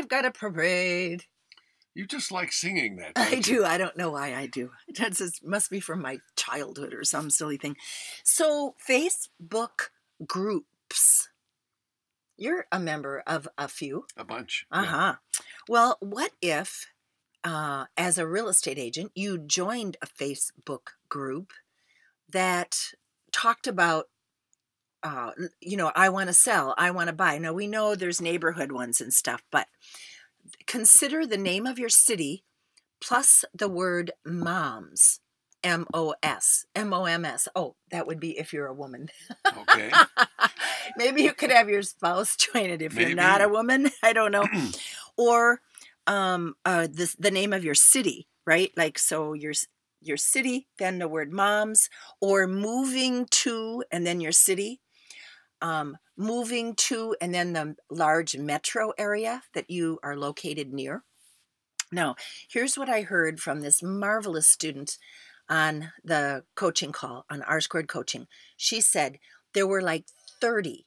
[0.00, 1.24] I've got a parade.
[1.94, 3.12] You just like singing that.
[3.16, 3.42] I you?
[3.42, 3.64] do.
[3.66, 4.70] I don't know why I do.
[4.88, 4.98] It
[5.44, 7.76] must be from my childhood or some silly thing.
[8.24, 9.90] So, Facebook
[10.26, 11.28] groups.
[12.38, 14.06] You're a member of a few.
[14.16, 14.64] A bunch.
[14.72, 15.14] Uh huh.
[15.68, 16.86] Well, what if,
[17.44, 21.52] uh, as a real estate agent, you joined a Facebook group
[22.26, 22.94] that
[23.32, 24.06] talked about,
[25.02, 27.38] uh, you know, I want to sell, I want to buy.
[27.38, 29.66] Now, we know there's neighborhood ones and stuff, but
[30.66, 32.44] consider the name of your city
[33.00, 35.20] plus the word moms.
[35.62, 36.64] M O S.
[36.74, 37.46] M O M S.
[37.54, 39.10] Oh, that would be if you're a woman.
[39.46, 39.90] Okay.
[40.96, 43.90] Maybe you could have your spouse join it if you're not a woman.
[44.02, 44.46] I don't know.
[45.18, 45.60] or
[46.06, 48.70] um uh this the name of your city, right?
[48.76, 49.52] Like so your
[50.00, 51.90] your city, then the word moms,
[52.20, 54.80] or moving to and then your city.
[55.62, 61.02] Um, moving to and then the large metro area that you are located near.
[61.92, 62.14] Now,
[62.48, 64.96] here's what I heard from this marvelous student
[65.48, 68.26] on the coaching call on R squared coaching.
[68.56, 69.18] She said
[69.54, 70.06] there were like
[70.40, 70.86] 30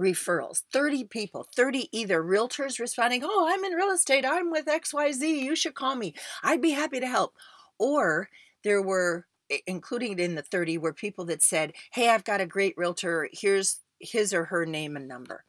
[0.00, 5.20] referrals, 30 people, 30 either realtors responding, Oh, I'm in real estate, I'm with XYZ,
[5.20, 7.34] you should call me, I'd be happy to help.
[7.78, 8.28] Or
[8.64, 9.26] there were,
[9.66, 13.80] including in the 30, were people that said, Hey, I've got a great realtor, here's
[14.02, 15.44] his or her name and number.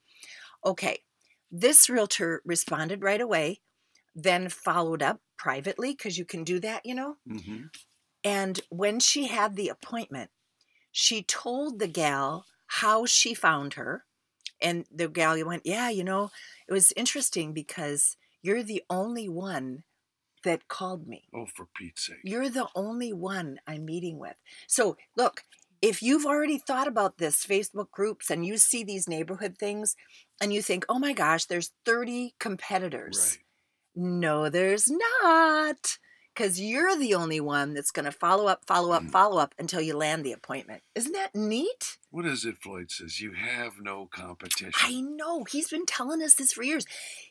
[0.66, 1.04] Okay,
[1.52, 3.62] this realtor responded right away,
[4.16, 7.18] then followed up privately, because you can do that, you know.
[7.28, 7.70] hmm
[8.24, 10.32] And when she had the appointment,
[10.92, 14.06] she told the gal how she found her.
[14.62, 16.32] And the gal went, Yeah, you know,
[16.68, 19.86] it was interesting because you're the only one
[20.44, 21.30] that called me.
[21.34, 22.20] Oh, for Pete's sake.
[22.24, 24.38] You're the only one I'm meeting with.
[24.68, 25.44] So, look,
[25.84, 29.96] if you've already thought about this Facebook groups and you see these neighborhood things
[30.40, 33.38] and you think, oh my gosh, there's 30 competitors.
[33.38, 34.04] Right.
[34.06, 35.98] No, there's not.
[36.34, 39.12] Because you're the only one that's going to follow up, follow up, Mm.
[39.12, 40.82] follow up until you land the appointment.
[40.96, 41.98] Isn't that neat?
[42.10, 43.20] What is it Floyd says?
[43.20, 44.72] You have no competition.
[44.76, 45.44] I know.
[45.44, 46.86] He's been telling us this for years.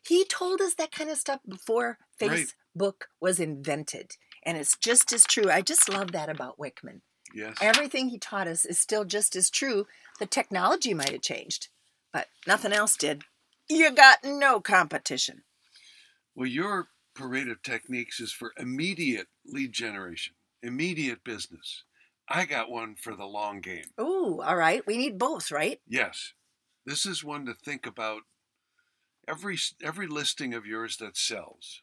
[0.07, 2.47] He told us that kind of stuff before Right.
[2.77, 4.13] Facebook was invented.
[4.45, 5.51] And it's just as true.
[5.51, 7.01] I just love that about Wickman.
[7.35, 7.57] Yes.
[7.61, 9.87] Everything he taught us is still just as true.
[10.19, 11.69] The technology might have changed,
[12.13, 13.23] but nothing else did.
[13.69, 15.43] You got no competition.
[16.35, 21.85] Well, your parade of techniques is for immediate lead generation, immediate business.
[22.29, 23.85] I got one for the long game.
[24.01, 24.87] Ooh, all right.
[24.87, 25.81] We need both, right?
[25.87, 26.33] Yes,
[26.87, 28.23] this is one to think about
[29.29, 31.83] every every listing of yours that sells.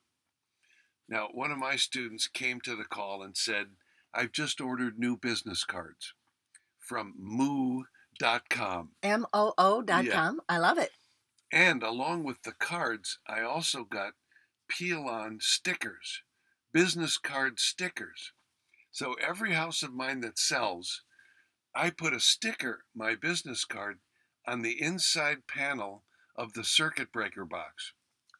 [1.07, 3.67] Now, one of my students came to the call and said,
[4.13, 6.13] "I've just ordered new business cards
[6.79, 10.13] from moo.com, M O O dot Yeah.
[10.13, 10.41] com.
[10.49, 10.91] I love it.
[11.51, 14.13] and along with the cards, I also got
[14.67, 16.21] peel-on stickers,
[16.71, 18.33] business card stickers.
[18.91, 21.01] So every house of mine that sells,
[21.73, 23.99] I put a sticker, my business card,
[24.45, 26.03] on the inside panel
[26.35, 27.93] of the circuit breaker box.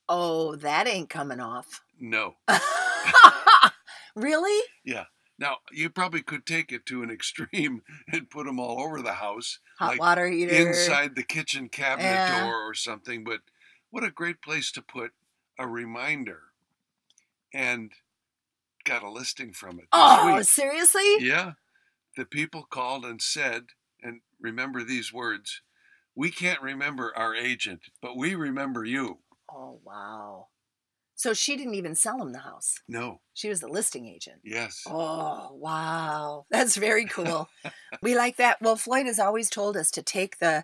[0.08, 1.82] Oh, that ain't coming off.
[2.00, 2.38] No.
[4.16, 4.68] really?
[4.84, 5.06] Yeah.
[5.40, 7.82] Now, you probably could take it to an extreme
[8.12, 10.52] and put them all over the house, Hot like water heater.
[10.54, 12.42] inside the kitchen cabinet Yeah.
[12.42, 13.24] door or something.
[13.24, 13.42] But
[13.90, 15.12] what a great place to put
[15.58, 16.42] a reminder.
[17.54, 17.92] And
[18.84, 19.86] got a listing from it.
[19.92, 20.44] Oh, week.
[20.46, 21.18] seriously?
[21.20, 21.54] Yeah.
[22.16, 23.68] The people called and said,
[24.04, 25.62] and remember these words
[26.16, 29.20] we can't remember our agent, but we remember you.
[29.50, 30.48] Oh, wow.
[31.20, 32.80] So she didn't even sell him the house.
[32.88, 33.20] No.
[33.34, 34.38] She was the listing agent.
[34.42, 34.84] Yes.
[34.88, 36.46] Oh, wow.
[36.50, 37.50] That's very cool.
[38.02, 38.62] we like that.
[38.62, 40.64] Well, Floyd has always told us to take the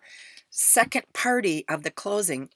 [0.50, 2.52] second party of the closing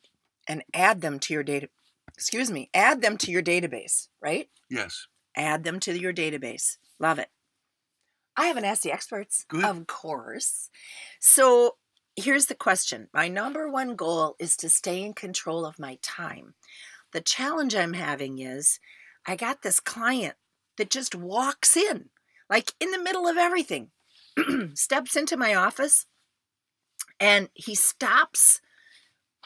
[0.47, 1.67] and add them to your data
[2.13, 4.47] excuse me, add them to your database, right?
[4.69, 5.07] Yes.
[5.35, 6.77] Add them to your database.
[6.99, 7.27] Love it.
[8.37, 9.65] I haven't asked the experts, Good.
[9.65, 10.69] of course.
[11.19, 11.75] So
[12.15, 16.55] here's the question My number one goal is to stay in control of my time.
[17.11, 18.79] The challenge I'm having is
[19.25, 20.35] I got this client
[20.77, 22.09] that just walks in,
[22.49, 23.91] like in the middle of everything,
[24.73, 26.05] steps into my office,
[27.19, 28.61] and he stops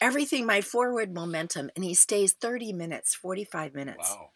[0.01, 4.10] everything, my forward momentum, and he stays 30 minutes, 45 minutes.
[4.10, 4.30] Wow.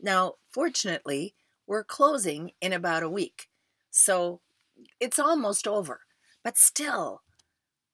[0.00, 1.34] Now, fortunately,
[1.66, 3.48] we're closing in about a week.
[3.90, 4.40] So
[5.00, 6.00] it's almost over.
[6.42, 7.22] But still,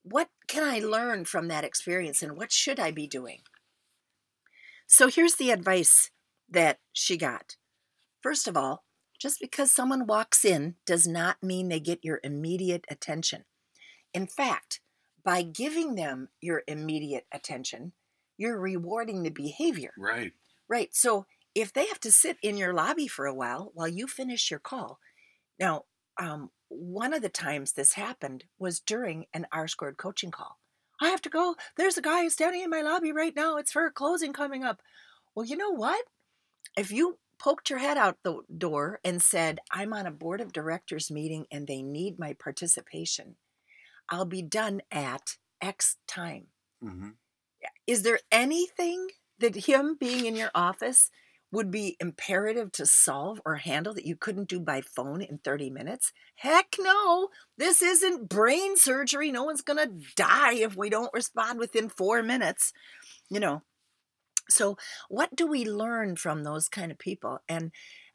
[0.03, 3.43] what can I learn from that experience and what should I be doing?
[4.93, 6.11] So here's the advice
[6.49, 7.55] that she got.
[8.21, 8.83] First of all,
[9.21, 13.45] just because someone walks in does not mean they get your immediate attention.
[14.13, 14.81] In fact,
[15.25, 17.93] by giving them your immediate attention,
[18.37, 19.93] you're rewarding the behavior.
[19.97, 20.33] Right.
[20.69, 20.93] Right.
[20.93, 24.51] So if they have to sit in your lobby for a while while you finish
[24.51, 24.99] your call,
[25.61, 25.85] now,
[26.19, 30.59] um, one of the times this happened was during an R squared coaching call.
[31.01, 31.57] I have to go.
[31.77, 33.57] There's a guy standing in my lobby right now.
[33.57, 34.83] It's for a closing coming up.
[35.35, 36.07] Well, you know what?
[36.77, 40.53] If you poked your head out the door and said, I'm on a board of
[40.53, 43.37] directors meeting and they need my participation,
[44.11, 46.49] I'll be done at X time.
[46.83, 47.11] hmm
[47.87, 49.09] Is there anything
[49.39, 51.11] that him being in your office
[51.53, 55.71] would be imperative to solve or handle that you couldn't do by phone in 30
[55.71, 56.13] minutes?
[56.37, 57.29] Heck no.
[57.59, 59.33] This isn't brain surgery.
[59.33, 62.73] No one's to die if we don't respond within four minutes.
[63.29, 63.63] You know,
[64.49, 64.77] so
[65.09, 67.41] what do we learn from those kind of people?
[67.49, 67.73] And,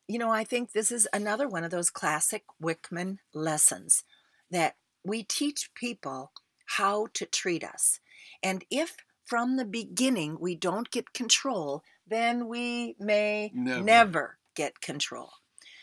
[0.07, 4.03] you know, I think this is another one of those classic Wickman lessons
[4.51, 6.31] that we teach people
[6.65, 7.99] how to treat us.
[8.41, 13.83] And if from the beginning we don't get control, then we may Never.
[13.83, 15.31] never, get control.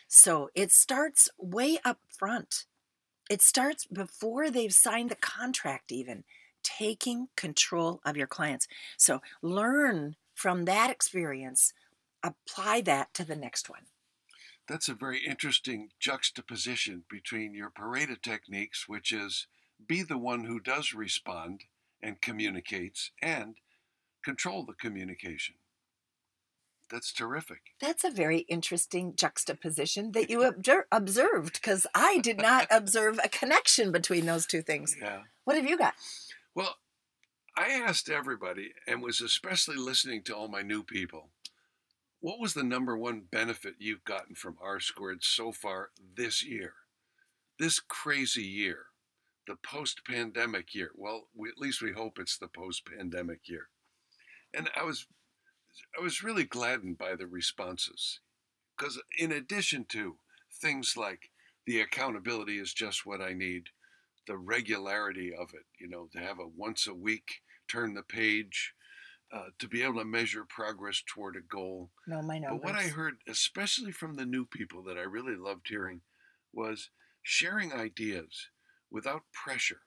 [0.09, 2.67] So it starts way up front.
[3.31, 6.25] It starts before they've signed the contract, even
[6.63, 8.69] taking control of your clients.
[8.97, 11.73] So learn from that experience,
[12.23, 13.87] apply that to the next one.
[14.69, 19.47] That's a very interesting juxtaposition between your parade of techniques, which is
[19.87, 21.65] be the one who does respond
[22.01, 23.57] and communicates, and
[24.25, 25.55] control the communication.
[26.93, 27.61] That's terrific.
[27.81, 33.31] That's a very interesting juxtaposition that you objer- observed because I did not observe a
[33.31, 34.95] connection between those two things.
[35.01, 35.23] Yeah.
[35.45, 35.95] What have you got?
[36.55, 36.77] Well,
[37.57, 41.31] I asked everybody and was especially listening to all my new people.
[42.21, 46.75] What was the number one benefit you've gotten from R squared so far this year?
[47.59, 48.87] This crazy year,
[49.47, 50.91] the post pandemic year.
[50.95, 53.69] Well, we, at least we hope it's the post pandemic year.
[54.55, 55.07] And I was
[55.99, 58.21] I was really gladdened by the responses
[58.77, 60.17] because in addition to
[60.61, 61.31] things like
[61.67, 63.69] the accountability is just what I need,
[64.27, 68.75] the regularity of it, you know, to have a once a week turn the page,
[69.33, 71.91] uh, to be able to measure progress toward a goal.
[72.07, 72.61] No, my numbers.
[72.63, 76.03] But what I heard, especially from the new people that I really loved hearing,
[76.53, 76.91] was
[77.23, 78.49] sharing ideas
[78.91, 79.83] without pressure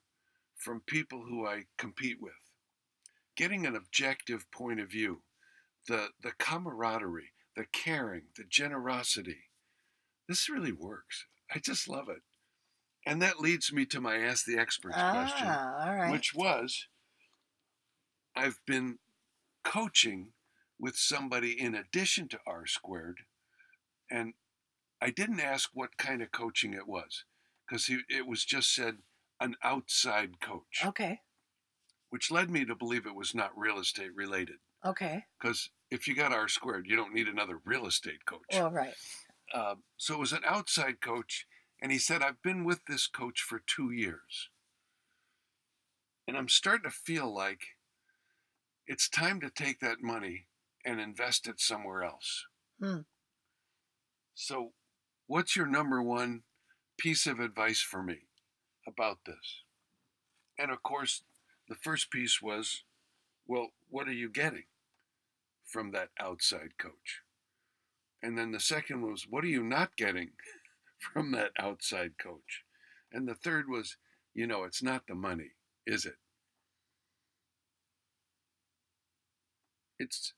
[0.56, 2.34] from people who I compete with,
[3.36, 5.22] getting an objective point of view,
[5.88, 9.50] the, the camaraderie, the caring, the generosity.
[10.28, 11.26] This really works.
[11.54, 12.22] I just love it.
[13.06, 16.12] And that leads me to my Ask the Experts question ah, all right.
[16.12, 16.88] which was
[18.36, 18.98] I've been
[19.64, 20.32] coaching
[20.80, 23.20] with somebody in addition to R squared,
[24.10, 24.34] and
[25.02, 27.24] I didn't ask what kind of coaching it was
[27.68, 28.98] because it was just said
[29.40, 31.20] an outside coach, okay.
[32.10, 34.58] which led me to believe it was not real estate related.
[34.86, 35.26] Okay.
[35.40, 38.42] Because if you got R squared, you don't need another real estate coach.
[38.52, 38.94] Well, right.
[39.54, 41.46] Um, so it was an outside coach,
[41.82, 44.50] and he said, I've been with this coach for two years.
[46.28, 47.62] And I'm starting to feel like
[48.88, 50.48] it's time to take that money
[50.84, 52.46] and invest it somewhere else.
[52.80, 53.02] Hmm.
[54.34, 54.74] So,
[55.28, 56.42] what's your number one
[56.98, 58.28] piece of advice for me
[58.88, 59.64] about this?
[60.58, 61.24] And of course,
[61.70, 62.84] the first piece was,
[63.48, 64.64] well, what are you getting
[65.66, 67.22] from that outside coach?
[68.22, 70.32] And then the second was, what are you not getting
[71.14, 72.64] from that outside coach?
[73.12, 73.98] And the third was,
[74.34, 75.52] you know, it's not the money,
[75.86, 76.16] is it?
[79.98, 80.34] It's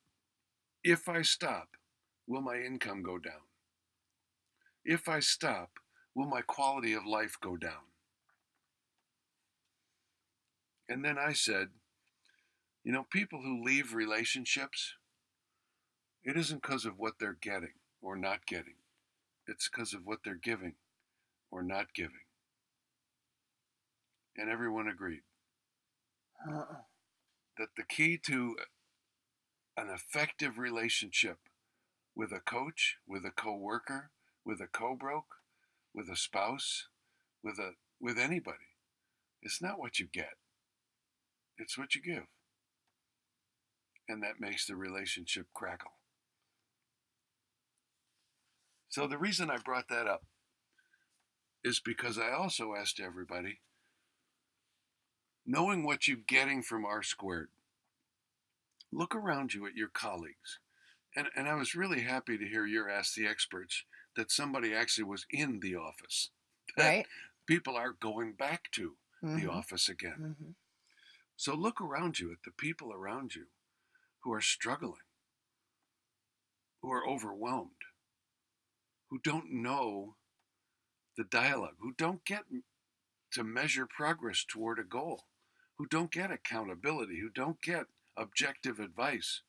[0.84, 1.70] If I stop,
[2.28, 3.48] will my income go down?
[4.86, 5.72] If I stop,
[6.14, 7.92] will my quality of life go down?
[10.90, 11.70] And then I said,
[12.84, 14.94] you know, people who leave relationships,
[16.28, 18.76] it isn't because of what they're getting or not getting,
[19.48, 20.74] it's because of what they're giving
[21.50, 22.28] or not giving.
[24.36, 25.22] And everyone agreed
[26.48, 26.82] Uh-uh.
[27.58, 28.58] that the key to
[29.78, 31.38] an effective relationship
[32.14, 34.12] with a coach, with a coworker,
[34.44, 35.36] with a co-broke,
[35.94, 36.88] with a spouse,
[37.42, 38.76] with a with anybody,
[39.42, 40.36] it's not what you get.
[41.58, 42.28] It's what you give.
[44.10, 45.97] And that makes the relationship crackle.
[48.98, 50.24] So the reason I brought that up
[51.64, 53.60] is because I also asked everybody,
[55.46, 57.50] knowing what you're getting from R squared,
[58.92, 60.58] look around you at your colleagues.
[61.16, 63.84] And, and I was really happy to hear your Ask the Experts
[64.16, 66.32] that somebody actually was in the office.
[66.76, 67.06] Right?
[67.46, 69.54] People are going back to the Mhm.
[69.54, 70.36] office again.
[70.42, 70.56] Mhm.
[71.36, 73.46] So look around you at the people around you
[74.22, 75.06] who are struggling,
[76.82, 77.84] who are overwhelmed,
[79.10, 80.16] who don't know
[81.18, 82.44] the dialogue, who don't get
[83.32, 85.26] to measure progress toward a goal,
[85.78, 87.86] who don't get accountability, who don't get
[88.18, 89.42] objective advice.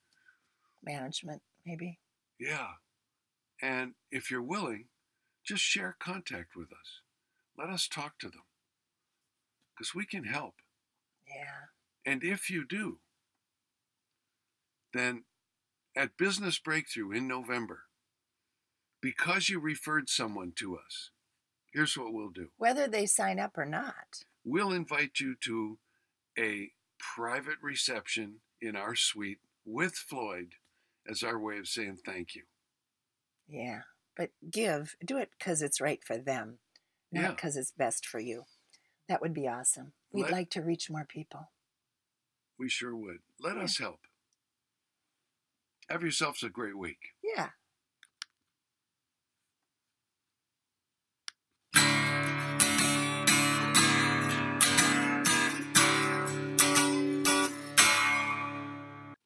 [0.82, 1.98] Management, maybe.
[2.38, 2.68] Yeah.
[3.60, 4.86] And if you're willing,
[5.44, 7.00] just share contact with us.
[7.58, 8.44] Let us talk to them
[9.74, 10.54] because we can help.
[11.26, 12.10] Yeah.
[12.10, 12.98] And if you do,
[14.94, 15.24] then
[15.96, 17.87] at Business Breakthrough in November,
[19.00, 21.10] because you referred someone to us,
[21.72, 24.24] here's what we'll do Whether they sign up or not.
[24.44, 25.78] we'll invite you to
[26.38, 30.54] a private reception in our suite with Floyd
[31.08, 32.42] as our way of saying thank you.
[33.48, 33.82] Yeah.
[34.16, 36.58] But give, do it because it's right for them,
[37.12, 38.44] not because it's best for you.
[39.08, 39.92] That would be awesome.
[40.12, 41.50] We'd Let- like to reach more people.
[42.58, 43.18] We sure would.
[43.40, 43.62] Let Yeah.
[43.62, 44.00] us help.
[45.88, 47.14] Have yourselves a great week.
[47.22, 47.50] Yeah.